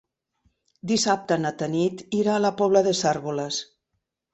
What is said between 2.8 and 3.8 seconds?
de Cérvoles.